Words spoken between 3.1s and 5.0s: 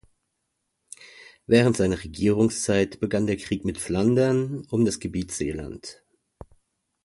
der Krieg mit Flandern um das